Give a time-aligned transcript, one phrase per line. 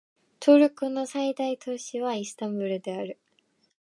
[0.39, 3.19] トルコの最大都市はイスタンブールである